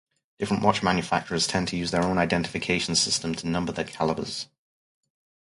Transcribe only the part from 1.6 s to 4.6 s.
to use their own identification system to number their calibers.